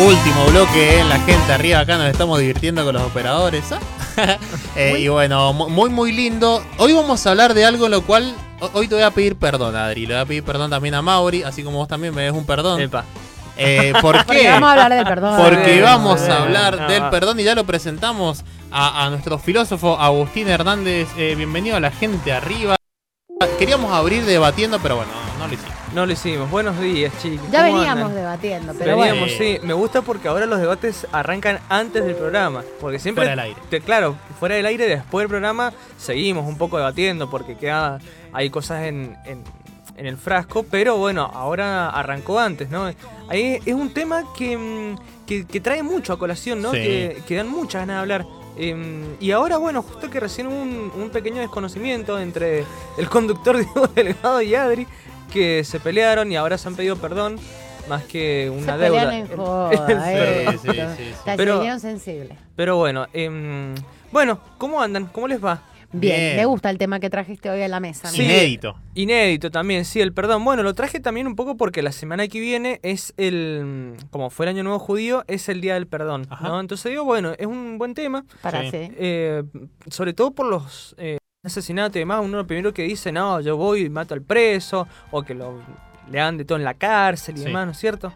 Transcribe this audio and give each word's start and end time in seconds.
Último 0.00 0.44
bloque 0.50 0.98
en 1.00 1.08
la 1.08 1.20
gente 1.20 1.52
arriba. 1.52 1.78
Acá 1.80 1.96
nos 1.96 2.08
estamos 2.08 2.40
divirtiendo 2.40 2.84
con 2.84 2.94
los 2.94 3.02
operadores. 3.04 3.64
¿ah? 3.72 3.78
Eh, 4.74 4.96
y 4.98 5.06
bueno, 5.08 5.52
mu- 5.52 5.68
muy, 5.68 5.90
muy 5.90 6.10
lindo. 6.10 6.60
Hoy 6.78 6.92
vamos 6.92 7.24
a 7.24 7.30
hablar 7.30 7.54
de 7.54 7.64
algo 7.64 7.84
en 7.86 7.92
lo 7.92 8.02
cual. 8.02 8.34
ho- 8.60 8.70
Hoy 8.74 8.88
te 8.88 8.96
voy 8.96 9.04
a 9.04 9.12
pedir 9.12 9.36
perdón, 9.36 9.76
Adri. 9.76 10.06
Le 10.06 10.14
voy 10.14 10.22
a 10.22 10.26
pedir 10.26 10.42
perdón 10.42 10.70
también 10.70 10.94
a 10.94 11.02
Mauri, 11.02 11.44
así 11.44 11.62
como 11.62 11.78
vos 11.78 11.86
también 11.86 12.12
me 12.14 12.22
des 12.22 12.32
un 12.32 12.44
perdón. 12.44 12.80
Epa. 12.80 13.04
Eh, 13.60 13.92
¿Por 14.00 14.16
Porque 14.24 14.42
qué? 14.42 14.48
vamos 14.48 14.68
a 14.68 14.72
hablar 14.72 14.94
del 14.94 15.04
perdón. 15.04 15.36
Porque 15.42 15.82
vamos 15.82 16.20
a 16.22 16.42
hablar 16.44 16.80
No. 16.82 16.88
del 16.88 17.02
perdón 17.10 17.40
y 17.40 17.44
ya 17.44 17.54
lo 17.56 17.64
presentamos 17.64 18.44
a, 18.70 19.04
a 19.04 19.10
nuestro 19.10 19.38
filósofo 19.38 19.98
Agustín 19.98 20.48
Hernández. 20.48 21.08
Eh, 21.16 21.34
bienvenido 21.36 21.76
a 21.76 21.80
la 21.80 21.90
gente 21.90 22.32
arriba. 22.32 22.76
Queríamos 23.58 23.92
abrir 23.92 24.24
debatiendo, 24.24 24.78
pero 24.80 24.96
bueno, 24.96 25.10
no 25.38 25.46
lo 25.48 25.54
hicimos. 25.54 25.74
No 25.94 26.06
lo 26.06 26.12
hicimos. 26.12 26.50
Buenos 26.50 26.78
días, 26.80 27.12
chicos. 27.20 27.46
Ya 27.50 27.64
¿Cómo 27.66 27.78
veníamos 27.78 28.04
andan? 28.10 28.14
debatiendo, 28.14 28.74
pero 28.78 28.96
Veníamos, 28.96 29.20
bueno. 29.30 29.34
sí. 29.38 29.58
Me 29.64 29.74
gusta 29.74 30.02
porque 30.02 30.28
ahora 30.28 30.46
los 30.46 30.60
debates 30.60 31.06
arrancan 31.12 31.58
antes 31.68 32.04
del 32.04 32.14
programa. 32.14 32.62
Porque 32.80 32.98
siempre. 33.00 33.24
Fuera 33.24 33.30
del 33.32 33.40
aire. 33.40 33.60
te- 33.70 33.80
claro, 33.80 34.14
fuera 34.38 34.54
del 34.54 34.66
aire, 34.66 34.86
después 34.86 35.22
del 35.24 35.28
programa, 35.30 35.72
seguimos 35.96 36.46
un 36.46 36.58
poco 36.58 36.76
debatiendo 36.78 37.28
porque 37.30 37.56
queda, 37.56 37.98
hay 38.32 38.50
cosas 38.50 38.84
en, 38.84 39.16
en- 39.24 39.42
en 39.98 40.06
el 40.06 40.16
frasco. 40.16 40.64
Pero 40.70 40.96
bueno, 40.96 41.30
ahora 41.32 41.90
arrancó 41.90 42.38
antes, 42.38 42.70
¿no? 42.70 42.90
Ahí 43.28 43.58
es 43.64 43.74
un 43.74 43.92
tema 43.92 44.24
que, 44.36 44.56
mm, 44.56 45.26
que, 45.26 45.46
que 45.46 45.60
trae 45.60 45.82
mucho 45.82 46.12
a 46.12 46.18
colación, 46.18 46.62
¿no? 46.62 46.70
Sí. 46.72 46.78
Que, 46.78 47.22
que 47.26 47.34
dan 47.36 47.48
muchas 47.48 47.82
ganas 47.82 47.96
de 47.96 48.00
hablar. 48.00 48.26
Em, 48.56 49.04
y 49.20 49.30
ahora, 49.30 49.56
bueno, 49.58 49.82
justo 49.82 50.10
que 50.10 50.18
recién 50.18 50.48
hubo 50.48 50.60
un, 50.60 50.90
un 50.96 51.10
pequeño 51.10 51.40
desconocimiento 51.40 52.18
entre 52.18 52.64
el 52.96 53.08
conductor 53.08 53.56
Diego 53.64 53.86
Delgado 53.88 54.42
y 54.42 54.54
Adri, 54.54 54.86
que 55.32 55.62
se 55.64 55.78
pelearon 55.78 56.32
y 56.32 56.36
ahora 56.36 56.58
se 56.58 56.66
han 56.68 56.74
pedido 56.74 56.96
perdón, 56.96 57.38
más 57.88 58.02
que 58.04 58.50
una 58.52 58.72
Se 58.76 58.78
deuda. 58.82 59.16
en 59.16 59.28
joda, 59.36 60.12
esto. 60.12 60.62
sí, 60.72 60.78
sí, 60.96 61.12
Pero- 61.36 61.78
sensibles. 61.78 62.36
Pero 62.56 62.76
bueno, 62.76 63.06
em, 63.12 63.74
bueno, 64.10 64.40
¿cómo 64.58 64.80
andan? 64.82 65.06
¿Cómo 65.06 65.28
les 65.28 65.42
va? 65.44 65.62
Bien, 65.90 66.16
Bien. 66.20 66.36
me 66.36 66.44
gusta 66.44 66.68
el 66.68 66.76
tema 66.76 67.00
que 67.00 67.08
trajiste 67.08 67.48
hoy 67.48 67.62
a 67.62 67.68
la 67.68 67.80
mesa. 67.80 68.08
Sí. 68.08 68.22
Inédito. 68.22 68.76
Inédito 68.94 69.50
también, 69.50 69.86
sí, 69.86 70.00
el 70.02 70.12
perdón. 70.12 70.44
Bueno, 70.44 70.62
lo 70.62 70.74
traje 70.74 71.00
también 71.00 71.26
un 71.26 71.34
poco 71.34 71.56
porque 71.56 71.80
la 71.82 71.92
semana 71.92 72.28
que 72.28 72.40
viene 72.40 72.78
es 72.82 73.14
el, 73.16 73.96
como 74.10 74.28
fue 74.28 74.44
el 74.46 74.50
Año 74.50 74.64
Nuevo 74.64 74.78
Judío, 74.78 75.24
es 75.28 75.48
el 75.48 75.62
Día 75.62 75.74
del 75.74 75.86
Perdón. 75.86 76.26
¿no? 76.42 76.60
Entonces 76.60 76.90
digo, 76.90 77.04
bueno, 77.04 77.32
es 77.38 77.46
un 77.46 77.78
buen 77.78 77.94
tema, 77.94 78.24
Para 78.42 78.62
Sí. 78.70 78.70
eh, 78.74 79.42
sobre 79.90 80.12
todo 80.12 80.32
por 80.32 80.44
los 80.46 80.94
eh, 80.98 81.16
asesinatos 81.42 81.96
y 81.96 82.00
demás, 82.00 82.20
uno 82.22 82.36
lo 82.36 82.46
primero 82.46 82.74
que 82.74 82.82
dice, 82.82 83.10
no, 83.10 83.40
yo 83.40 83.56
voy 83.56 83.84
y 83.86 83.88
mato 83.88 84.12
al 84.12 84.20
preso, 84.22 84.86
o 85.10 85.22
que 85.22 85.34
lo, 85.34 85.58
le 86.10 86.18
dan 86.18 86.36
de 86.36 86.44
todo 86.44 86.58
en 86.58 86.64
la 86.64 86.74
cárcel 86.74 87.36
y 87.36 87.38
Sí. 87.38 87.44
demás, 87.46 87.64
¿no 87.64 87.72
es 87.72 87.78
cierto? 87.78 88.12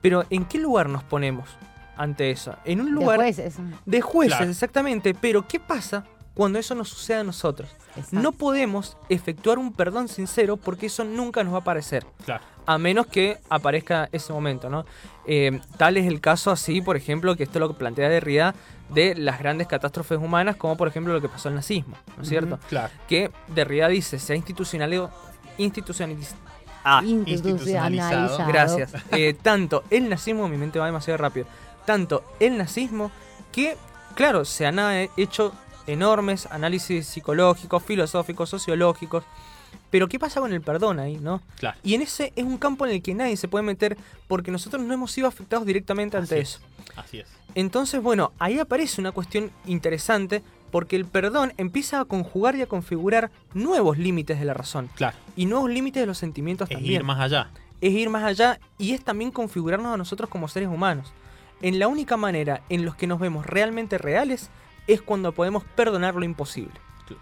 Pero 0.00 0.24
¿en 0.30 0.44
qué 0.46 0.58
lugar 0.58 0.88
nos 0.88 1.04
ponemos 1.04 1.48
ante 1.96 2.32
eso? 2.32 2.56
En 2.64 2.80
un 2.80 2.90
lugar 2.92 3.20
Después 3.20 3.38
es 3.38 3.58
un- 3.60 3.74
de 3.86 4.00
jueces, 4.00 4.36
Claro. 4.36 4.50
exactamente, 4.50 5.14
pero 5.14 5.46
¿qué 5.46 5.60
pasa 5.60 6.04
cuando 6.34 6.58
eso 6.58 6.74
nos 6.74 6.88
sucede 6.88 7.18
a 7.18 7.24
nosotros? 7.24 7.70
Exacto. 7.96 8.16
No 8.20 8.32
podemos 8.32 8.96
efectuar 9.08 9.58
un 9.58 9.72
perdón 9.72 10.08
sincero 10.08 10.56
porque 10.56 10.86
eso 10.86 11.04
nunca 11.04 11.44
nos 11.44 11.52
va 11.54 11.58
a 11.58 11.60
aparecer. 11.60 12.04
Claro. 12.24 12.42
A 12.66 12.78
menos 12.78 13.06
que 13.06 13.38
aparezca 13.50 14.08
ese 14.10 14.32
momento, 14.32 14.68
¿no? 14.70 14.84
Eh, 15.26 15.60
tal 15.76 15.96
es 15.96 16.06
el 16.06 16.20
caso 16.20 16.50
así, 16.50 16.80
por 16.80 16.96
ejemplo, 16.96 17.36
que 17.36 17.44
esto 17.44 17.58
es 17.58 17.60
lo 17.60 17.68
que 17.68 17.74
plantea 17.74 18.08
Derrida 18.08 18.54
de 18.88 19.14
las 19.14 19.38
grandes 19.38 19.66
catástrofes 19.68 20.18
humanas, 20.18 20.56
como 20.56 20.76
por 20.76 20.88
ejemplo 20.88 21.12
lo 21.12 21.20
que 21.20 21.28
pasó 21.28 21.48
el 21.50 21.54
nazismo, 21.54 21.96
¿no 22.16 22.22
es 22.22 22.28
cierto? 22.28 22.58
Claro. 22.68 22.92
Que 23.08 23.30
Derrida 23.48 23.88
dice, 23.88 24.18
se 24.18 24.32
ha 24.32 24.36
institucionalizado... 24.36 25.10
institucionaliz- 25.58 26.34
ah, 26.84 27.00
institucionalizado. 27.04 28.46
Gracias. 28.46 28.92
Eh, 29.12 29.34
tanto 29.40 29.84
el 29.90 30.08
nazismo, 30.08 30.48
mi 30.48 30.56
mente 30.56 30.78
va 30.78 30.86
demasiado 30.86 31.18
rápido, 31.18 31.46
tanto 31.86 32.24
el 32.40 32.58
nazismo 32.58 33.10
que, 33.52 33.76
claro, 34.14 34.44
se 34.44 34.66
han 34.66 34.78
hecho 35.16 35.52
enormes 35.86 36.46
análisis 36.50 37.06
psicológicos, 37.06 37.82
filosóficos, 37.82 38.48
sociológicos, 38.50 39.24
pero 39.90 40.08
¿qué 40.08 40.18
pasa 40.18 40.40
con 40.40 40.52
el 40.52 40.60
perdón 40.60 40.98
ahí, 40.98 41.16
no? 41.16 41.40
Claro. 41.58 41.76
Y 41.82 41.94
en 41.94 42.02
ese 42.02 42.32
es 42.36 42.44
un 42.44 42.58
campo 42.58 42.86
en 42.86 42.92
el 42.92 43.02
que 43.02 43.14
nadie 43.14 43.36
se 43.36 43.48
puede 43.48 43.62
meter 43.64 43.96
porque 44.28 44.50
nosotros 44.50 44.82
no 44.82 44.92
hemos 44.94 45.10
sido 45.12 45.26
afectados 45.28 45.66
directamente 45.66 46.16
ante 46.16 46.34
Así 46.34 46.42
eso. 46.42 46.58
es. 46.90 46.98
Así 46.98 47.18
es. 47.20 47.28
Entonces, 47.54 48.02
bueno, 48.02 48.32
ahí 48.38 48.58
aparece 48.58 49.00
una 49.00 49.12
cuestión 49.12 49.50
interesante 49.66 50.42
porque 50.72 50.96
el 50.96 51.04
perdón 51.04 51.52
empieza 51.56 52.00
a 52.00 52.04
conjugar 52.04 52.56
y 52.56 52.62
a 52.62 52.66
configurar 52.66 53.30
nuevos 53.52 53.96
límites 53.98 54.38
de 54.40 54.44
la 54.44 54.54
razón 54.54 54.90
Claro. 54.96 55.16
y 55.36 55.46
nuevos 55.46 55.70
límites 55.70 56.00
de 56.02 56.06
los 56.06 56.18
sentimientos 56.18 56.68
Es 56.68 56.76
también 56.76 56.94
ir 56.94 57.04
más 57.04 57.20
allá. 57.20 57.50
es 57.80 57.92
ir 57.92 58.10
más 58.10 58.24
allá 58.24 58.58
y 58.78 58.92
es 58.92 59.04
también 59.04 59.30
configurarnos 59.30 59.94
a 59.94 59.96
nosotros 59.96 60.28
como 60.28 60.48
seres 60.48 60.68
humanos. 60.68 61.12
En 61.62 61.78
la 61.78 61.86
única 61.86 62.16
manera 62.16 62.62
en 62.68 62.84
los 62.84 62.96
que 62.96 63.06
nos 63.06 63.20
vemos 63.20 63.46
realmente 63.46 63.98
reales 63.98 64.50
es 64.86 65.02
cuando 65.02 65.32
podemos 65.32 65.64
perdonar 65.76 66.14
lo 66.14 66.24
imposible. 66.24 66.72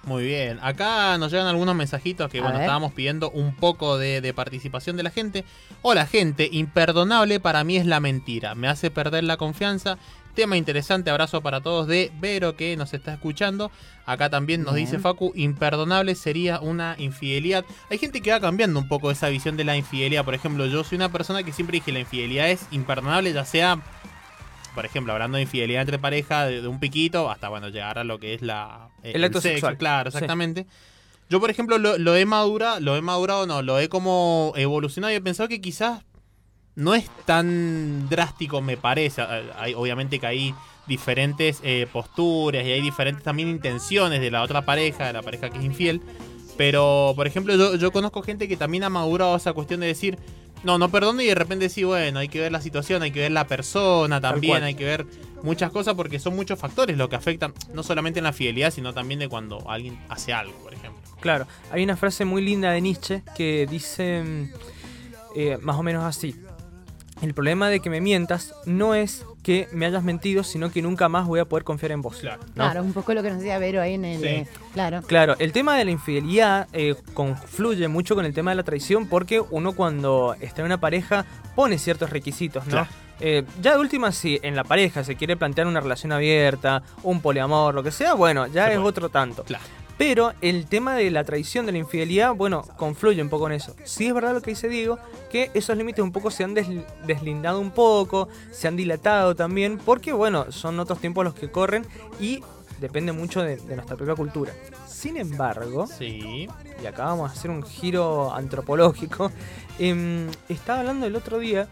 Muy 0.05 0.23
bien. 0.25 0.61
Acá 0.63 1.19
nos 1.19 1.33
llegan 1.33 1.49
algunos 1.49 1.75
mensajitos 1.75 2.31
que, 2.31 2.39
A 2.39 2.43
bueno, 2.43 2.59
ver. 2.59 2.67
estábamos 2.67 2.93
pidiendo 2.93 3.31
un 3.31 3.57
poco 3.57 3.99
de, 3.99 4.21
de 4.21 4.33
participación 4.33 4.97
de 4.97 5.03
la 5.03 5.11
gente. 5.11 5.45
Hola, 5.83 6.07
gente. 6.07 6.49
Imperdonable 6.53 7.41
para 7.41 7.65
mí 7.65 7.77
es 7.77 7.85
la 7.87 7.99
mentira. 7.99 8.55
Me 8.55 8.69
hace 8.69 8.93
perder 8.93 9.25
la 9.25 9.37
confianza. 9.37 9.99
Tema 10.37 10.57
interesante. 10.57 11.11
Abrazo 11.11 11.41
para 11.41 11.61
todos 11.63 11.89
de 11.89 12.13
Vero 12.21 12.55
que 12.55 12.77
nos 12.77 12.95
está 12.95 13.13
escuchando. 13.15 13.73
Acá 14.07 14.31
también 14.31 14.63
nos 14.63 14.75
Bien. 14.75 14.87
dice 14.87 15.01
Facu, 15.01 15.33
imperdonable 15.35 16.15
sería 16.15 16.61
una 16.61 16.95
infidelidad. 16.99 17.65
Hay 17.91 17.99
gente 17.99 18.21
que 18.21 18.31
va 18.31 18.39
cambiando 18.39 18.79
un 18.79 18.87
poco 18.87 19.11
esa 19.11 19.31
visión 19.31 19.57
de 19.57 19.65
la 19.65 19.77
infidelidad. 19.77 20.25
Por 20.25 20.35
ejemplo, 20.35 20.65
yo 20.67 20.85
soy 20.85 20.95
una 20.97 21.11
persona 21.11 21.43
que 21.43 21.53
siempre 21.53 21.79
dije 21.79 21.91
la 21.91 21.99
infidelidad 21.99 22.49
es 22.51 22.67
imperdonable, 22.71 23.33
ya 23.33 23.45
sea 23.45 23.81
por 24.75 24.85
ejemplo, 24.87 25.13
hablando 25.13 25.37
de 25.37 25.43
infidelidad 25.43 25.83
entre 25.83 25.99
pareja, 25.99 26.47
de, 26.47 26.63
de 26.63 26.69
un 26.69 26.81
piquito, 26.81 27.31
hasta 27.31 27.49
bueno, 27.49 27.69
llegar 27.69 27.99
a 27.99 28.05
lo 28.05 28.19
que 28.19 28.35
es 28.35 28.43
la 28.43 28.89
eh, 29.03 29.13
El 29.15 29.25
acto 29.25 29.41
sexual. 29.41 29.77
Claro, 29.77 30.11
Sí. 30.11 30.17
exactamente. 30.17 30.67
Yo, 31.31 31.41
por 31.41 31.51
ejemplo, 31.51 31.79
lo, 31.79 31.97
lo 31.99 32.15
he 32.17 32.27
madurado, 32.27 32.81
lo 32.81 32.97
he 32.97 33.01
madurado, 33.03 33.47
no, 33.47 33.63
lo 33.63 33.79
he 33.79 33.89
como 33.89 34.53
evolucionado 34.57 35.13
y 35.13 35.17
he 35.17 35.21
pensado 35.21 35.49
que 35.49 35.61
quizás 35.61 36.05
no 36.75 36.95
es 36.95 37.09
tan 37.25 38.09
drástico, 38.09 38.61
me 38.61 38.77
parece. 38.77 39.23
Hay, 39.59 39.75
obviamente 39.75 40.19
que 40.19 40.27
hay 40.27 40.55
diferentes 40.87 41.61
eh, 41.63 41.87
posturas 41.93 42.65
y 42.67 42.73
hay 42.73 42.81
diferentes 42.83 43.23
también 43.25 43.49
intenciones 43.49 44.21
de 44.21 44.31
la 44.31 44.43
otra 44.43 44.63
pareja, 44.63 45.07
de 45.07 45.13
la 45.15 45.23
pareja 45.23 45.49
que 45.49 45.59
es 45.59 45.65
infiel. 45.65 46.01
Pero, 46.59 47.15
por 47.17 47.27
ejemplo, 47.27 47.55
yo, 47.57 47.77
yo 47.77 47.93
conozco 47.93 48.23
gente 48.23 48.47
que 48.47 48.57
también 48.59 48.85
ha 48.85 48.91
madurado 48.91 49.35
esa 49.37 49.53
cuestión 49.55 49.81
de 49.81 49.87
decir, 49.87 50.19
no, 50.65 50.79
no 50.79 50.89
perdono 50.91 51.23
y 51.23 51.27
de 51.27 51.35
repente 51.35 51.69
sí, 51.69 51.85
bueno, 51.85 52.19
hay 52.19 52.29
que 52.29 52.41
ver 52.41 52.53
la 52.53 52.61
situación, 52.61 53.03
hay 53.03 53.11
que 53.11 53.21
ver 53.21 53.33
la 53.33 53.47
persona 53.47 54.21
también, 54.21 54.63
hay 54.63 54.75
que 54.75 54.85
ver 54.85 55.07
muchas 55.43 55.71
cosas 55.71 55.95
porque 55.95 56.19
son 56.19 56.37
muchos 56.37 56.59
factores 56.59 56.97
lo 56.97 57.09
que 57.09 57.17
afectan, 57.17 57.53
no 57.75 57.83
solamente 57.83 58.21
en 58.21 58.25
la 58.25 58.33
fidelidad, 58.33 58.71
sino 58.71 58.93
también 58.93 59.21
de 59.21 59.29
cuando 59.29 59.69
alguien 59.69 59.99
hace 60.09 60.33
algo, 60.33 60.55
por 60.63 60.73
ejemplo. 60.73 61.03
Claro, 61.21 61.47
hay 61.71 61.85
una 61.85 61.97
frase 61.97 62.25
muy 62.25 62.43
linda 62.43 62.71
de 62.73 62.81
Nietzsche 62.81 63.23
que 63.37 63.67
dice 63.71 64.23
mm, 64.23 64.51
eh, 65.37 65.59
más 65.61 65.77
o 65.77 65.83
menos 65.83 66.05
así. 66.05 66.35
El 67.23 67.35
problema 67.35 67.71
de 67.71 67.81
que 67.81 67.89
me 67.89 68.01
mientas 68.01 68.55
no 68.67 68.95
es 68.95 69.25
que 69.43 69.69
me 69.73 69.87
hayas 69.87 70.03
mentido, 70.03 70.45
sino 70.45 70.71
que 70.71 70.83
nunca 70.83 71.09
más 71.09 71.27
voy 71.27 71.41
a 71.41 71.45
poder 71.45 71.65
confiar 71.65 71.93
en 71.93 72.03
vos. 72.03 72.19
Claro. 72.19 72.43
¿no? 72.49 72.53
Claro, 72.55 72.83
un 72.83 72.93
poco 72.93 73.15
lo 73.15 73.23
que 73.23 73.31
nos 73.31 73.39
decía 73.39 73.59
Vero 73.59 73.81
ahí 73.81 73.95
en 73.95 74.05
el. 74.05 74.21
Sí. 74.21 74.27
eh, 74.27 74.47
claro. 74.75 75.03
Claro, 75.03 75.37
el 75.39 75.53
tema 75.53 75.77
de 75.77 75.85
la 75.85 75.91
infidelidad 75.93 76.69
eh, 76.73 76.95
confluye 77.15 77.89
mucho 77.89 78.15
con 78.15 78.25
el 78.25 78.35
tema 78.35 78.51
de 78.51 78.57
la 78.57 78.63
traición 78.65 79.07
porque 79.07 79.41
uno 79.41 79.73
cuando 79.73 80.37
está 80.41 80.63
en 80.63 80.67
una 80.67 80.79
pareja 80.81 81.25
pone 81.55 81.79
ciertos 81.79 82.11
requisitos, 82.11 82.65
¿no? 82.67 82.71
Claro. 82.71 82.89
Eh, 83.21 83.45
ya 83.61 83.75
de 83.75 83.79
última, 83.81 84.11
si 84.11 84.41
en 84.43 84.57
la 84.57 84.65
pareja 84.65 85.05
se 85.05 85.15
quiere 85.15 85.37
plantear 85.37 85.69
una 85.69 85.81
relación 85.81 86.11
abierta, 86.11 86.83
un 87.05 87.21
poliamor, 87.21 87.73
lo 87.73 87.83
que 87.85 87.93
sea, 87.93 88.15
bueno, 88.15 88.49
ya 88.49 88.67
Se 88.67 88.73
es 88.73 88.77
puede. 88.79 88.89
otro 88.89 89.09
tanto. 89.11 89.45
Claro. 89.45 89.65
Pero 90.05 90.33
el 90.41 90.67
tema 90.67 90.97
de 90.97 91.13
la 91.13 91.23
traición, 91.23 91.65
de 91.65 91.71
la 91.71 91.79
infidelidad, 91.79 92.35
bueno, 92.35 92.63
confluye 92.77 93.23
un 93.23 93.29
poco 93.29 93.47
en 93.47 93.53
eso. 93.53 93.77
Sí 93.85 94.09
es 94.09 94.13
verdad 94.15 94.33
lo 94.35 94.41
que 94.43 94.51
dice 94.51 94.69
Diego, 94.69 94.99
que 95.31 95.53
esos 95.55 95.77
límites 95.77 96.03
un 96.03 96.11
poco 96.11 96.33
se 96.33 96.43
han 96.43 96.57
desli- 96.57 96.85
deslindado 97.07 97.61
un 97.61 97.71
poco, 97.71 98.29
se 98.51 98.67
han 98.67 98.75
dilatado 98.77 99.37
también, 99.37 99.79
porque 99.79 100.13
bueno, 100.13 100.51
son 100.51 100.81
otros 100.81 100.99
tiempos 100.99 101.25
los 101.25 101.35
que 101.35 101.53
corren 101.53 101.87
y 102.19 102.43
depende 102.81 103.13
mucho 103.13 103.43
de, 103.43 103.59
de 103.59 103.77
nuestra 103.77 103.95
propia 103.97 104.17
cultura. 104.17 104.53
Sin 104.89 105.17
embargo, 105.19 105.87
Sí. 105.87 106.49
y 106.83 106.87
acá 106.87 107.05
vamos 107.05 107.31
a 107.31 107.33
hacer 107.35 107.53
un 107.53 107.63
giro 107.63 108.35
antropológico, 108.35 109.31
em, 109.79 110.27
estaba 110.49 110.81
hablando 110.81 111.07
el 111.07 111.15
otro 111.15 111.39
día 111.39 111.69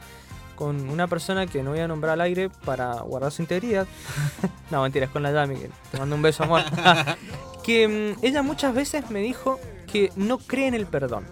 con 0.54 0.88
una 0.88 1.08
persona 1.08 1.48
que 1.48 1.64
no 1.64 1.70
voy 1.70 1.80
a 1.80 1.88
nombrar 1.88 2.12
al 2.12 2.20
aire 2.20 2.48
para 2.64 3.00
guardar 3.00 3.32
su 3.32 3.42
integridad. 3.42 3.88
no, 4.70 4.82
mentira, 4.84 5.06
es 5.06 5.10
con 5.10 5.24
la 5.24 5.32
Yami, 5.32 5.56
que 5.56 5.70
te 5.90 5.98
mando 5.98 6.14
un 6.14 6.22
beso, 6.22 6.44
amor. 6.44 6.62
que 7.62 7.84
em, 7.84 8.16
ella 8.22 8.42
muchas 8.42 8.74
veces 8.74 9.10
me 9.10 9.20
dijo 9.20 9.58
que 9.90 10.12
no 10.16 10.38
cree 10.38 10.68
en 10.68 10.74
el 10.74 10.86
perdón. 10.86 11.24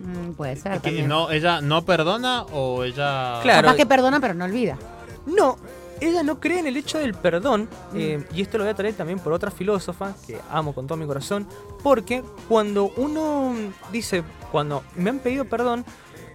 Mm, 0.00 0.32
puede 0.32 0.56
ser. 0.56 0.72
Que 0.72 0.80
también. 0.80 1.08
no, 1.08 1.30
ella 1.30 1.60
no 1.60 1.84
perdona 1.84 2.42
o 2.52 2.82
ella. 2.84 3.38
Claro. 3.42 3.62
Capaz 3.62 3.76
que 3.76 3.86
perdona, 3.86 4.20
pero 4.20 4.34
no 4.34 4.44
olvida. 4.44 4.76
No, 5.26 5.56
ella 6.00 6.22
no 6.24 6.40
cree 6.40 6.58
en 6.58 6.66
el 6.66 6.76
hecho 6.76 6.98
del 6.98 7.14
perdón, 7.14 7.68
eh, 7.94 8.24
y 8.34 8.42
esto 8.42 8.58
lo 8.58 8.64
voy 8.64 8.72
a 8.72 8.74
traer 8.74 8.94
también 8.94 9.20
por 9.20 9.32
otra 9.32 9.52
filósofa 9.52 10.14
que 10.26 10.40
amo 10.50 10.74
con 10.74 10.88
todo 10.88 10.98
mi 10.98 11.06
corazón, 11.06 11.46
porque 11.84 12.24
cuando 12.48 12.90
uno 12.96 13.54
dice, 13.92 14.24
cuando 14.50 14.82
me 14.96 15.10
han 15.10 15.20
pedido 15.20 15.44
perdón, 15.44 15.84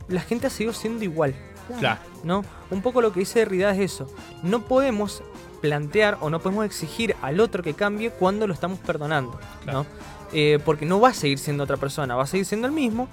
la 0.08 0.22
gente 0.22 0.48
ha 0.48 0.50
seguido 0.50 0.72
siendo 0.74 1.04
igual, 1.04 1.36
Claro. 1.80 2.00
¿no? 2.24 2.46
Un 2.72 2.82
poco 2.82 3.02
lo 3.02 3.12
que 3.12 3.20
dice 3.20 3.40
Derrida 3.40 3.72
es 3.72 3.80
eso. 3.80 4.08
No 4.42 4.64
podemos 4.64 5.22
plantear 5.62 6.18
o 6.22 6.30
no 6.30 6.40
podemos 6.40 6.66
exigir 6.66 7.16
al 7.22 7.40
otro 7.40 7.64
que 7.64 7.74
cambie 7.74 8.12
cuando 8.12 8.48
lo 8.48 8.54
estamos 8.54 8.80
perdonando, 8.80 9.40
Claro. 9.64 9.80
¿no? 9.80 9.86
Eh, 10.34 10.60
porque 10.66 10.86
no 10.86 11.00
va 11.00 11.10
a 11.10 11.14
seguir 11.14 11.40
siendo 11.40 11.64
otra 11.64 11.78
persona, 11.78 12.16
va 12.16 12.24
a 12.24 12.28
seguir 12.28 12.46
siendo 12.46 12.68
el 12.68 12.74
mismo. 12.74 13.08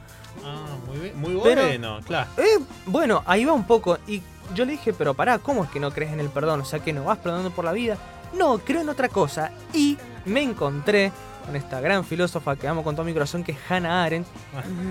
Ah, 0.44 0.76
muy, 0.88 0.98
bien, 0.98 1.20
muy 1.20 1.40
Pero- 1.44 1.62
bueno, 1.66 2.00
claro. 2.04 2.28
Eh, 2.38 2.58
bueno, 2.86 3.22
ahí 3.26 3.44
va 3.44 3.52
un 3.52 3.66
poco. 3.66 3.98
Y 4.08 4.20
yo 4.54 4.64
le 4.64 4.72
dije, 4.72 4.92
pero 4.92 5.14
pará, 5.14 5.38
¿cómo 5.38 5.62
es 5.64 5.70
que 5.70 5.78
no 5.80 5.92
crees 5.92 6.12
en 6.12 6.18
el 6.20 6.28
perdón? 6.28 6.60
O 6.60 6.64
sea, 6.64 6.80
que 6.80 6.92
no 6.92 7.04
vas 7.04 7.18
perdonando 7.18 7.50
por 7.52 7.64
la 7.64 7.72
vida. 7.72 7.96
No, 8.32 8.58
creo 8.58 8.80
en 8.80 8.88
otra 8.88 9.08
cosa. 9.08 9.52
Y 9.72 9.96
me 10.24 10.42
encontré 10.42 11.12
con 11.46 11.54
esta 11.54 11.80
gran 11.80 12.04
filósofa 12.04 12.56
que 12.56 12.66
amo 12.66 12.82
con 12.82 12.96
todo 12.96 13.04
mi 13.06 13.12
corazón, 13.12 13.44
que 13.44 13.52
es 13.52 13.58
Hannah 13.68 14.02
Arendt, 14.02 14.26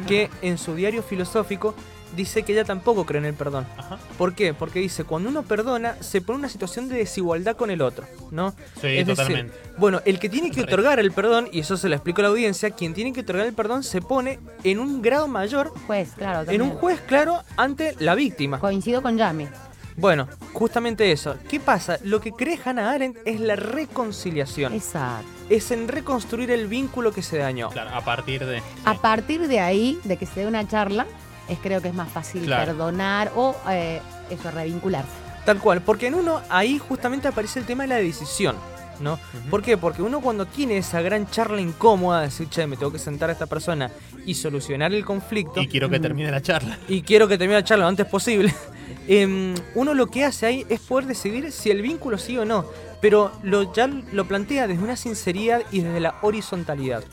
que 0.08 0.30
en 0.42 0.58
su 0.58 0.76
diario 0.76 1.04
filosófico 1.04 1.76
dice 2.16 2.44
que 2.44 2.54
ella 2.54 2.64
tampoco 2.66 3.06
cree 3.06 3.20
en 3.20 3.26
el 3.26 3.34
perdón. 3.34 3.66
Ajá. 3.78 3.98
¿Por 4.18 4.34
qué? 4.34 4.54
Porque 4.54 4.80
dice, 4.80 5.04
cuando 5.04 5.30
uno 5.30 5.44
perdona, 5.44 5.96
se 6.02 6.22
pone 6.22 6.36
en 6.36 6.40
una 6.42 6.50
situación 6.50 6.90
de 6.90 6.96
desigualdad 6.98 7.56
con 7.56 7.72
el 7.72 7.82
otro, 7.82 8.06
¿no? 8.32 8.52
Sí, 8.82 8.88
Es 8.88 9.06
decir, 9.08 9.16
totalmente. 9.16 9.58
bueno, 9.78 10.02
el 10.06 10.20
que 10.20 10.30
tiene 10.30 10.52
que 10.52 10.62
otorgar 10.62 11.00
el 11.00 11.12
perdón, 11.12 11.50
y 11.52 11.60
eso 11.60 11.78
se 11.78 11.90
lo 11.90 11.96
explico 11.96 12.22
a 12.22 12.24
la 12.24 12.30
audiencia, 12.30 12.72
quien 12.72 12.94
tiene 12.94 13.14
que 13.14 13.22
otorgar 13.22 13.46
el 13.46 13.54
perdón 13.54 13.84
se 13.84 14.02
pone 14.02 14.40
en 14.64 14.80
un 14.80 15.02
grado 15.02 15.28
mayor, 15.28 15.74
Juez, 15.88 16.12
claro. 16.18 16.50
en 16.52 16.62
un 16.62 16.72
juez 16.72 17.00
claro, 17.08 17.42
ante 17.58 17.96
la 18.00 18.16
víctima. 18.16 18.60
Coincido 18.60 19.02
con 19.02 19.18
Yami. 19.18 19.48
Bueno, 19.96 20.28
justamente 20.54 21.12
eso. 21.12 21.36
¿Qué 21.48 21.60
pasa? 21.60 22.00
Lo 22.04 22.20
que 22.20 22.32
cree 22.32 22.58
Hannah 22.66 22.92
Arendt 22.92 23.18
es 23.26 23.40
la 23.40 23.56
reconciliación. 23.56 24.74
Exacto. 24.74 25.28
Es 25.50 25.70
en 25.72 25.88
reconstruir 25.88 26.50
el 26.50 26.68
vínculo 26.68 27.12
que 27.12 27.22
se 27.22 27.38
dañó. 27.38 27.70
Claro, 27.70 27.92
a 27.94 28.02
partir 28.02 28.44
de. 28.46 28.62
A 28.86 28.96
partir 28.96 29.48
de 29.48 29.60
ahí, 29.60 30.00
de 30.04 30.18
que 30.18 30.26
se 30.26 30.40
dé 30.42 30.48
una 30.48 30.68
charla, 30.68 31.06
es 31.50 31.60
creo 31.60 31.82
que 31.82 31.90
es 31.90 31.94
más 31.94 32.10
fácil 32.10 32.44
Claro. 32.46 32.66
perdonar 32.66 33.32
o 33.36 33.56
eh, 33.70 34.02
eso, 34.30 34.50
revincularse. 34.52 35.10
Tal 35.46 35.60
cual, 35.60 35.82
porque 35.82 36.08
en 36.08 36.16
uno 36.16 36.42
ahí 36.50 36.78
justamente 36.80 37.28
aparece 37.28 37.60
el 37.60 37.66
tema 37.66 37.84
de 37.84 37.90
la 37.90 37.96
decisión, 37.98 38.56
¿no? 39.02 39.20
¿Por 39.50 39.62
qué? 39.62 39.78
Porque 39.78 40.02
uno 40.02 40.22
cuando 40.22 40.46
tiene 40.46 40.78
esa 40.78 41.02
gran 41.02 41.30
charla 41.30 41.60
incómoda 41.60 42.20
de 42.22 42.28
decir, 42.28 42.48
che, 42.50 42.66
me 42.66 42.78
tengo 42.78 42.92
que 42.94 43.00
sentar 43.00 43.30
a 43.30 43.34
esta 43.34 43.46
persona 43.46 43.92
y 44.26 44.36
solucionar 44.36 44.94
el 44.94 45.04
conflicto, 45.04 45.62
Y 45.62 45.68
quiero 45.68 45.90
que 45.90 46.00
termine 46.00 46.32
la 46.32 46.42
charla. 46.42 46.78
y 46.88 47.02
quiero 47.02 47.28
que 47.28 47.38
termine 47.38 47.60
la 47.60 47.64
charla 47.66 47.84
lo 47.84 47.90
antes 47.90 48.06
posible, 48.06 48.54
em, 49.08 49.54
uno 49.76 49.94
lo 49.94 50.08
que 50.08 50.24
hace 50.26 50.46
ahí 50.46 50.66
es 50.70 50.80
poder 50.80 51.06
decidir 51.08 51.52
si 51.52 51.72
el 51.72 51.82
vínculo 51.82 52.18
sí 52.18 52.38
o 52.38 52.46
no, 52.46 52.66
pero 53.02 53.32
lo, 53.44 53.74
ya 53.74 53.88
lo 53.88 54.26
plantea 54.26 54.66
desde 54.68 54.82
una 54.84 54.96
sinceridad 54.96 55.62
y 55.72 55.82
desde 55.82 56.00
la 56.00 56.16
horizontalidad. 56.22 57.04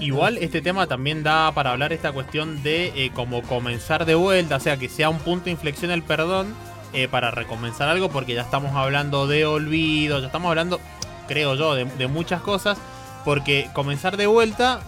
Igual 0.00 0.38
este 0.38 0.60
tema 0.62 0.86
también 0.86 1.22
da 1.22 1.52
para 1.52 1.72
hablar 1.72 1.92
esta 1.92 2.12
cuestión 2.12 2.62
de 2.62 2.92
eh, 2.96 3.10
como 3.14 3.42
comenzar 3.42 4.06
de 4.06 4.14
vuelta, 4.14 4.56
o 4.56 4.60
sea, 4.60 4.76
que 4.78 4.88
sea 4.88 5.10
un 5.10 5.18
punto 5.18 5.46
de 5.46 5.50
inflexión 5.50 5.90
el 5.90 6.02
perdón 6.02 6.54
eh, 6.94 7.08
para 7.08 7.30
recomenzar 7.30 7.88
algo, 7.88 8.08
porque 8.08 8.34
ya 8.34 8.42
estamos 8.42 8.74
hablando 8.74 9.26
de 9.26 9.44
olvido, 9.44 10.18
ya 10.20 10.26
estamos 10.26 10.48
hablando, 10.48 10.80
creo 11.26 11.54
yo, 11.56 11.74
de, 11.74 11.84
de 11.84 12.06
muchas 12.06 12.40
cosas, 12.40 12.78
porque 13.26 13.68
comenzar 13.74 14.16
de 14.16 14.26
vuelta 14.26 14.80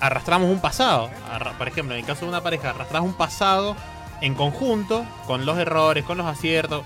arrastramos 0.00 0.50
un 0.50 0.60
pasado. 0.60 1.08
Arra- 1.32 1.56
por 1.56 1.66
ejemplo, 1.66 1.94
en 1.94 2.00
el 2.00 2.06
caso 2.06 2.26
de 2.26 2.28
una 2.28 2.42
pareja, 2.42 2.70
arrastras 2.70 3.02
un 3.02 3.14
pasado 3.14 3.74
en 4.20 4.34
conjunto, 4.34 5.04
con 5.26 5.46
los 5.46 5.58
errores, 5.58 6.04
con 6.04 6.18
los 6.18 6.26
aciertos. 6.26 6.82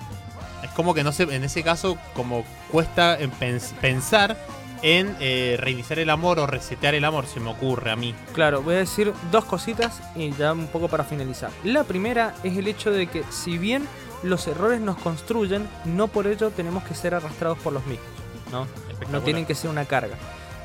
Es 0.63 0.71
como 0.71 0.95
que 0.95 1.03
no 1.05 1.13
sé, 1.13 1.25
en 1.25 1.45
ese 1.45 1.63
caso, 1.63 1.99
como 2.15 2.45
cuesta 2.71 3.19
en 3.19 3.33
pens- 3.33 3.73
pensar 3.81 4.37
en 4.83 5.17
eh, 5.21 5.57
reiniciar 5.61 5.99
el 6.01 6.11
amor 6.11 6.39
o 6.41 6.47
resetear 6.47 6.95
el 6.95 7.05
amor, 7.05 7.27
se 7.27 7.39
me 7.41 7.51
ocurre 7.51 7.91
a 7.93 7.97
mí. 7.97 8.15
Claro, 8.33 8.63
voy 8.63 8.75
a 8.75 8.79
decir 8.79 9.13
dos 9.31 9.45
cositas 9.45 10.01
y 10.17 10.33
ya 10.33 10.53
un 10.53 10.67
poco 10.67 10.89
para 10.89 11.05
finalizar. 11.05 11.51
La 11.65 11.85
primera 11.85 12.35
es 12.43 12.57
el 12.57 12.67
hecho 12.67 12.91
de 12.91 13.07
que 13.07 13.23
si 13.31 13.59
bien 13.59 13.87
los 14.25 14.47
errores 14.49 14.81
nos 14.81 14.99
construyen, 14.99 15.69
no 15.85 16.09
por 16.09 16.27
ello 16.27 16.51
tenemos 16.51 16.83
que 16.85 16.95
ser 16.95 17.15
arrastrados 17.15 17.59
por 17.59 17.73
los 17.73 17.85
mismos, 17.87 18.07
¿no? 18.51 18.67
No 19.11 19.21
tienen 19.21 19.47
que 19.47 19.55
ser 19.55 19.71
una 19.71 19.85
carga. 19.85 20.17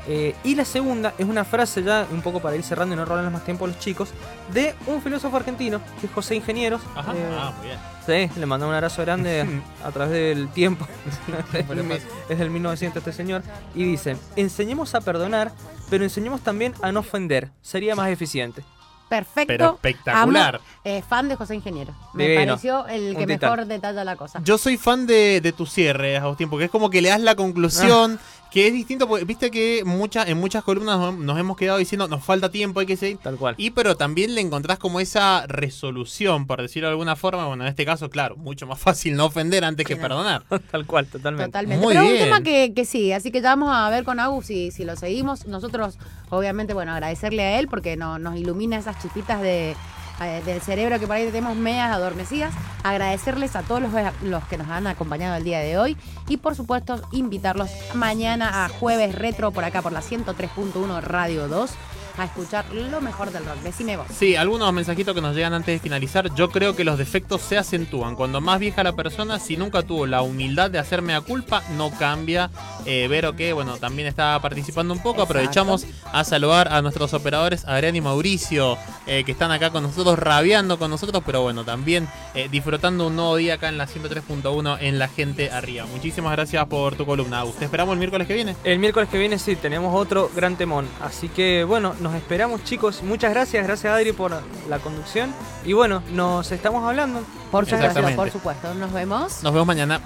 Eh, 0.07 0.35
y 0.43 0.55
la 0.55 0.63
segunda 0.63 1.13
es 1.17 1.25
una 1.25 1.43
frase 1.43 1.83
ya 1.83 2.07
un 2.11 2.21
poco 2.21 2.39
para 2.39 2.55
ir 2.55 2.63
cerrando 2.63 2.95
y 2.95 2.97
no 2.97 3.03
robarles 3.03 3.31
más 3.31 3.43
tiempo 3.43 3.65
a 3.65 3.67
los 3.67 3.77
chicos, 3.79 4.09
de 4.53 4.73
un 4.87 5.01
filósofo 5.01 5.35
argentino, 5.35 5.81
que 5.99 6.07
es 6.07 6.13
José 6.13 6.35
Ingenieros. 6.35 6.81
Ajá, 6.95 7.13
Eh, 7.13 7.37
ah, 7.37 7.53
muy 7.57 7.67
bien. 7.67 7.79
Sí, 8.05 8.39
le 8.39 8.45
mandamos 8.45 8.71
un 8.71 8.75
abrazo 8.75 9.01
grande 9.01 9.45
a 9.83 9.91
través 9.91 10.13
del 10.13 10.47
tiempo. 10.49 10.87
Es 12.29 12.39
del 12.39 12.49
1900 12.49 12.97
este 12.97 13.11
señor. 13.11 13.43
Y 13.75 13.83
dice, 13.83 14.15
enseñemos 14.35 14.95
a 14.95 15.01
perdonar, 15.01 15.51
pero 15.89 16.03
enseñemos 16.03 16.41
también 16.41 16.73
a 16.81 16.91
no 16.91 17.01
ofender. 17.01 17.51
Sería 17.61 17.95
más 17.95 18.09
eficiente. 18.09 18.63
Perfecto. 19.09 19.47
Pero 19.47 19.73
espectacular. 19.75 20.55
Amo, 20.55 20.65
eh, 20.83 21.01
fan 21.07 21.29
de 21.29 21.35
José 21.35 21.55
Ingeniero. 21.55 21.93
Me 22.13 22.27
Divino. 22.27 22.51
pareció 22.53 22.87
el 22.87 23.15
que 23.15 23.25
mejor 23.27 23.65
detalla 23.65 24.03
la 24.03 24.15
cosa. 24.15 24.41
Yo 24.43 24.57
soy 24.57 24.77
fan 24.77 25.07
de, 25.07 25.41
de 25.41 25.51
tu 25.51 25.65
cierre, 25.65 26.17
Agustín, 26.17 26.49
porque 26.49 26.65
es 26.65 26.71
como 26.71 26.89
que 26.89 27.01
le 27.01 27.09
das 27.09 27.21
la 27.21 27.35
conclusión, 27.35 28.19
que 28.51 28.67
es 28.67 28.73
distinto, 28.73 29.07
porque 29.07 29.25
viste 29.25 29.51
que 29.51 29.83
muchas 29.85 30.27
en 30.29 30.37
muchas 30.37 30.63
columnas 30.63 30.97
nos, 30.97 31.15
nos 31.17 31.37
hemos 31.37 31.57
quedado 31.57 31.77
diciendo, 31.77 32.07
nos 32.07 32.23
falta 32.23 32.49
tiempo, 32.49 32.79
hay 32.79 32.85
que 32.85 32.95
seguir. 32.97 33.17
Tal 33.17 33.37
cual. 33.37 33.55
Y 33.57 33.71
pero 33.71 33.95
también 33.95 34.35
le 34.35 34.41
encontrás 34.41 34.79
como 34.79 34.99
esa 34.99 35.45
resolución, 35.47 36.47
por 36.47 36.61
decirlo 36.61 36.87
de 36.87 36.91
alguna 36.91 37.15
forma. 37.15 37.45
Bueno, 37.47 37.63
en 37.63 37.69
este 37.69 37.85
caso, 37.85 38.09
claro, 38.09 38.35
mucho 38.37 38.65
más 38.67 38.79
fácil 38.79 39.15
no 39.15 39.25
ofender 39.25 39.63
antes 39.65 39.85
que 39.85 39.95
perdonar. 39.95 40.43
Tal 40.71 40.85
cual, 40.85 41.07
totalmente. 41.07 41.47
Totalmente. 41.49 41.83
Muy 41.83 41.93
Pero 41.93 42.05
es 42.05 42.11
bien. 42.11 42.23
un 42.23 42.29
tema 42.29 42.41
que, 42.41 42.73
que 42.73 42.85
sí, 42.85 43.11
así 43.11 43.31
que 43.31 43.41
ya 43.41 43.49
vamos 43.49 43.69
a 43.73 43.89
ver 43.89 44.03
con 44.03 44.19
Agus 44.19 44.45
si, 44.47 44.71
si 44.71 44.85
lo 44.85 44.95
seguimos. 44.95 45.45
Nosotros, 45.47 45.97
obviamente, 46.29 46.73
bueno, 46.73 46.91
agradecerle 46.93 47.43
a 47.43 47.59
él 47.59 47.67
porque 47.67 47.95
no- 47.97 48.19
nos 48.19 48.35
ilumina 48.35 48.77
esas 48.77 48.99
chipitas 49.01 49.41
de, 49.41 49.75
eh, 50.21 50.41
del 50.45 50.61
cerebro 50.61 50.99
que 50.99 51.07
por 51.07 51.15
ahí 51.15 51.25
tenemos 51.27 51.55
medias 51.55 51.91
adormecidas. 51.91 52.53
Agradecerles 52.83 53.55
a 53.55 53.61
todos 53.63 53.81
los, 53.81 53.91
los 54.23 54.43
que 54.45 54.57
nos 54.57 54.67
han 54.69 54.87
acompañado 54.87 55.35
el 55.35 55.43
día 55.43 55.59
de 55.59 55.77
hoy. 55.77 55.97
Y 56.27 56.37
por 56.37 56.55
supuesto, 56.55 57.01
invitarlos 57.11 57.69
mañana 57.93 58.65
a 58.65 58.69
jueves 58.69 59.13
retro 59.15 59.51
por 59.51 59.63
acá 59.63 59.81
por 59.81 59.91
la 59.91 60.01
103.1 60.01 61.01
Radio 61.01 61.47
2 61.47 61.71
a 62.17 62.25
escuchar 62.25 62.65
lo 62.73 63.01
mejor 63.01 63.31
del 63.31 63.45
rock. 63.45 63.57
Decime 63.63 63.97
vos. 63.97 64.07
Sí, 64.15 64.35
algunos 64.35 64.71
mensajitos 64.73 65.13
que 65.13 65.21
nos 65.21 65.35
llegan 65.35 65.53
antes 65.53 65.75
de 65.75 65.79
finalizar. 65.79 66.33
Yo 66.35 66.49
creo 66.49 66.75
que 66.75 66.83
los 66.83 66.97
defectos 66.97 67.41
se 67.41 67.57
acentúan. 67.57 68.15
Cuando 68.15 68.41
más 68.41 68.59
vieja 68.59 68.83
la 68.83 68.93
persona, 68.93 69.39
si 69.39 69.57
nunca 69.57 69.83
tuvo 69.83 70.05
la 70.05 70.21
humildad 70.21 70.71
de 70.71 70.79
hacerme 70.79 71.13
a 71.13 71.21
culpa, 71.21 71.63
no 71.75 71.91
cambia. 71.91 72.49
Eh, 72.85 73.07
Vero 73.09 73.35
que, 73.35 73.53
bueno, 73.53 73.77
también 73.77 74.07
está 74.07 74.39
participando 74.41 74.93
un 74.93 74.99
poco. 74.99 75.21
Exacto. 75.21 75.33
Aprovechamos 75.39 75.85
a 76.11 76.23
saludar 76.23 76.67
a 76.71 76.81
nuestros 76.81 77.13
operadores, 77.13 77.65
Adrián 77.65 77.95
y 77.95 78.01
Mauricio, 78.01 78.77
eh, 79.05 79.23
que 79.23 79.31
están 79.31 79.51
acá 79.51 79.69
con 79.69 79.83
nosotros, 79.83 80.17
rabiando 80.17 80.79
con 80.79 80.89
nosotros, 80.89 81.21
pero 81.25 81.41
bueno, 81.41 81.63
también 81.63 82.07
eh, 82.33 82.47
disfrutando 82.49 83.07
un 83.07 83.15
nuevo 83.15 83.35
día 83.35 83.55
acá 83.55 83.69
en 83.69 83.77
la 83.77 83.87
103.1 83.87 84.77
en 84.81 84.99
La 84.99 85.07
Gente 85.07 85.51
Arriba. 85.51 85.85
Muchísimas 85.85 86.31
gracias 86.31 86.65
por 86.67 86.95
tu 86.95 87.05
columna. 87.05 87.43
Te 87.57 87.65
esperamos 87.65 87.93
el 87.93 87.99
miércoles 87.99 88.27
que 88.27 88.33
viene. 88.33 88.55
El 88.63 88.79
miércoles 88.79 89.09
que 89.09 89.17
viene 89.17 89.37
sí, 89.37 89.55
tenemos 89.55 89.93
otro 89.95 90.29
gran 90.35 90.55
temón. 90.55 90.87
Así 91.01 91.29
que 91.29 91.63
bueno, 91.63 91.95
nos 91.99 92.06
esperamos 92.15 92.63
chicos. 92.63 93.01
Muchas 93.03 93.31
gracias, 93.31 93.65
gracias 93.65 93.93
Adri 93.93 94.11
por 94.11 94.31
la 94.69 94.79
conducción. 94.79 95.33
Y 95.65 95.73
bueno, 95.73 96.03
nos 96.11 96.51
estamos 96.51 96.83
hablando. 96.83 97.21
Por 97.51 97.65
supuesto, 97.65 98.01
por 98.15 98.31
supuesto. 98.31 98.73
Nos 98.73 98.91
vemos. 98.93 99.43
Nos 99.43 99.53
vemos 99.53 99.67
mañana. 99.67 100.01